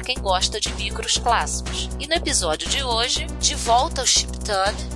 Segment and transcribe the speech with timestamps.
[0.00, 1.90] para quem gosta de micros clássicos.
[1.98, 4.06] E no episódio de hoje, de volta ao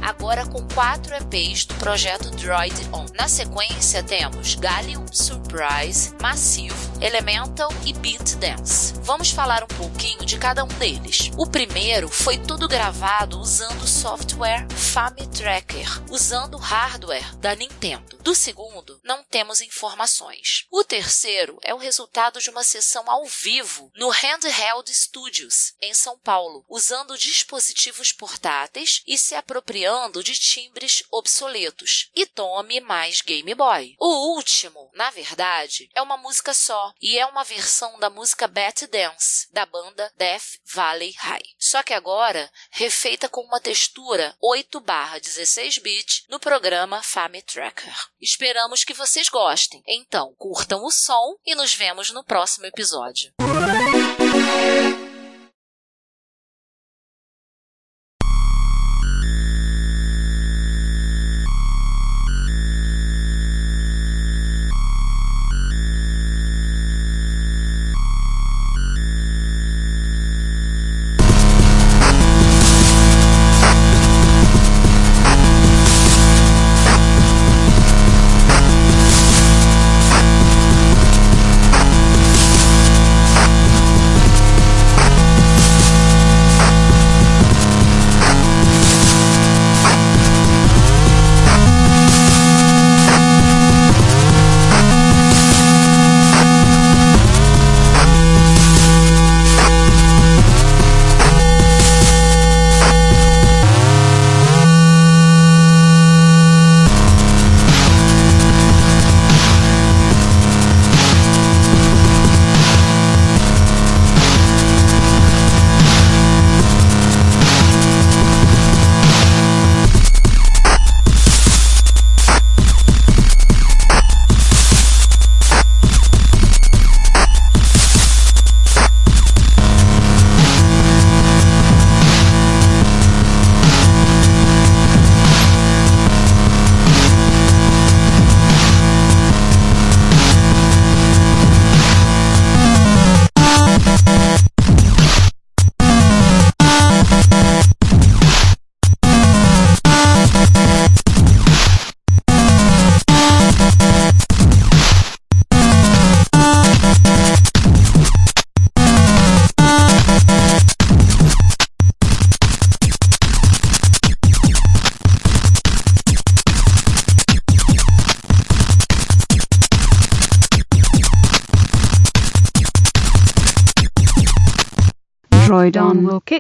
[0.03, 3.07] Agora com quatro EPs do projeto Droid On.
[3.15, 8.95] Na sequência temos Gallium Surprise, Massive, Elemental e Beat Dance.
[9.03, 11.31] Vamos falar um pouquinho de cada um deles.
[11.37, 18.17] O primeiro foi tudo gravado usando o software Fami Tracker, usando o hardware da Nintendo.
[18.23, 20.67] Do segundo, não temos informações.
[20.71, 26.19] O terceiro é o resultado de uma sessão ao vivo no Handheld Studios, em São
[26.19, 32.11] Paulo, usando dispositivos portáteis e se apropriando de timbres obsoletos.
[32.15, 33.95] E tome mais Game Boy.
[34.01, 38.87] O último, na verdade, é uma música só e é uma versão da música Bat
[38.87, 41.45] Dance da banda Death Valley High.
[41.59, 47.95] Só que agora refeita com uma textura 8/16 bit no programa Fami Tracker.
[48.21, 49.83] Esperamos que vocês gostem.
[49.87, 53.33] Então, curtam o som e nos vemos no próximo episódio.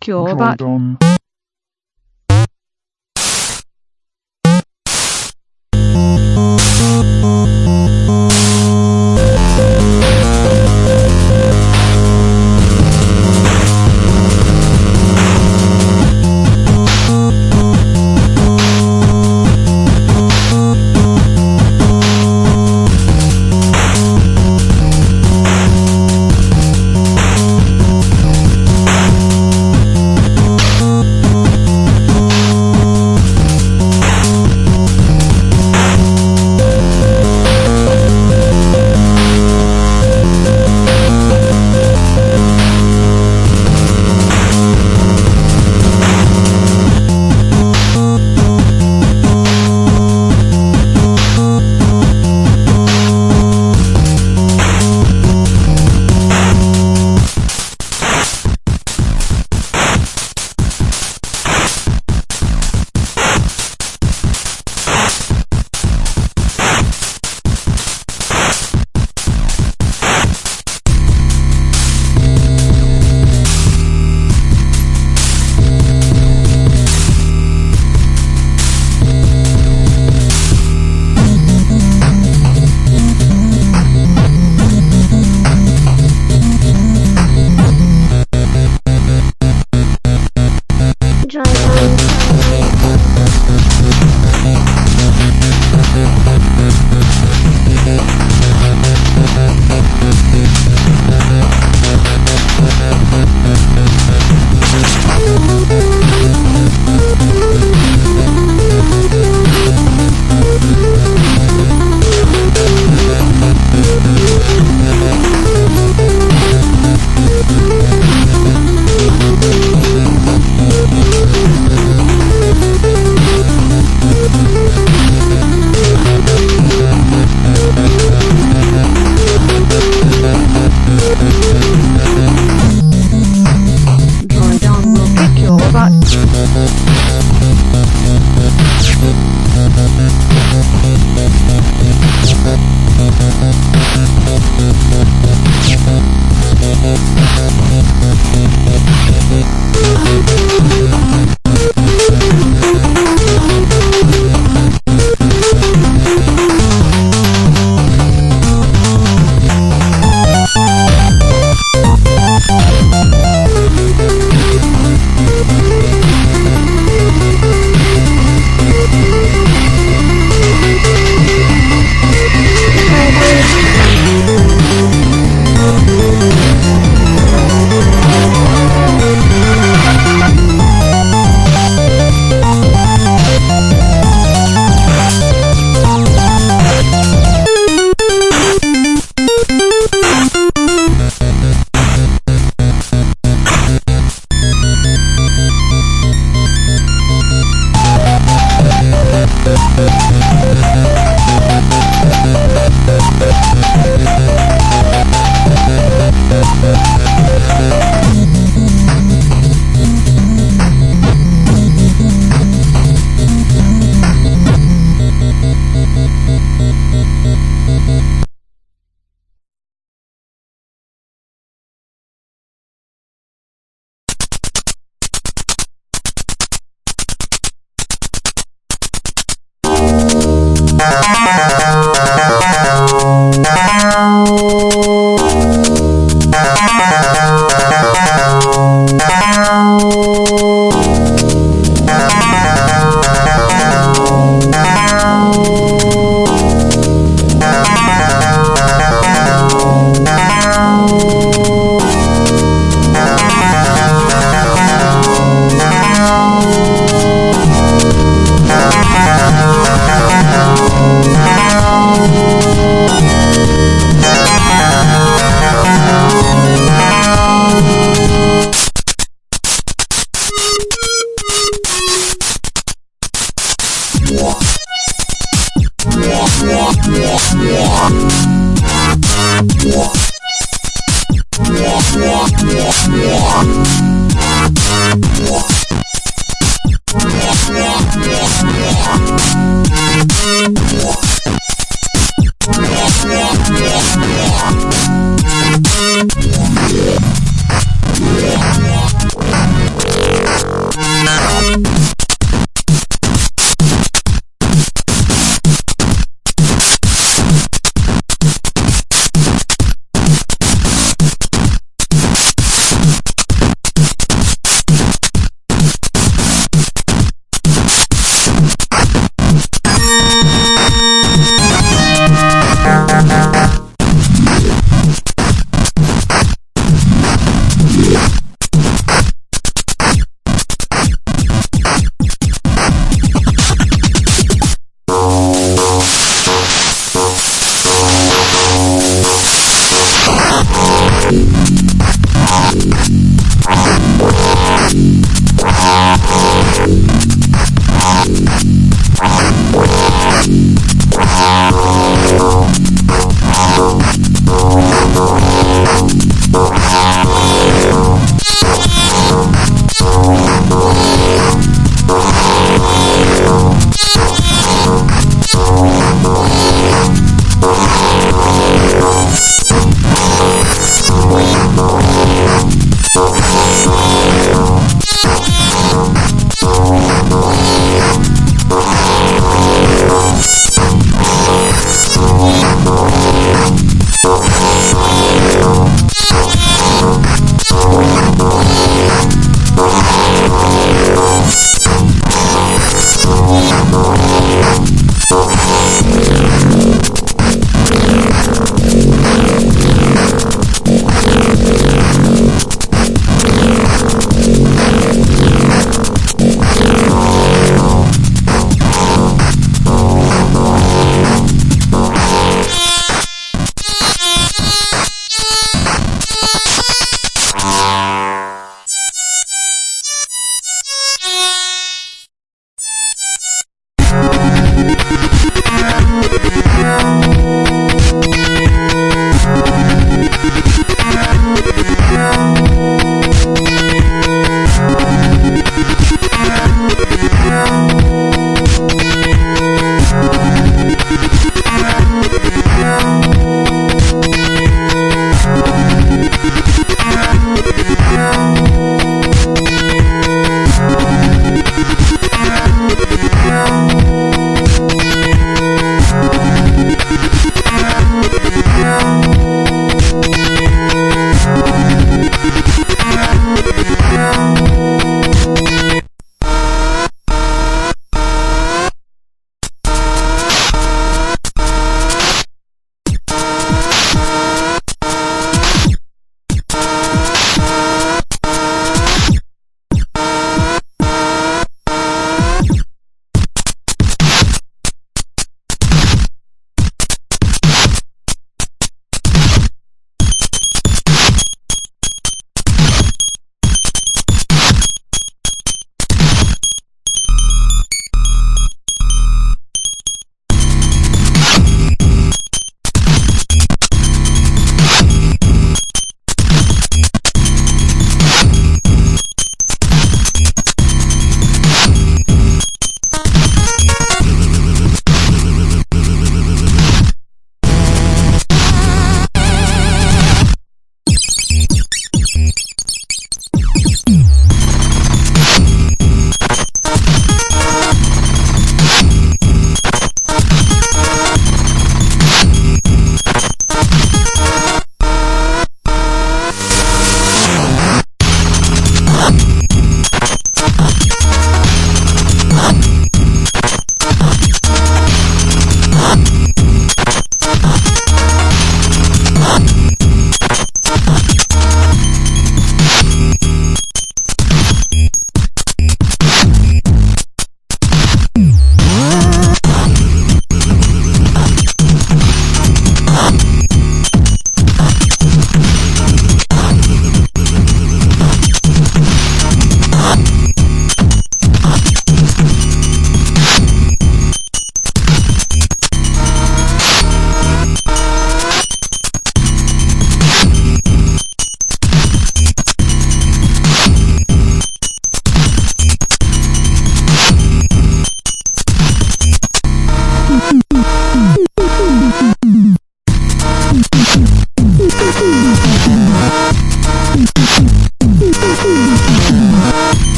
[0.00, 1.07] insecure about.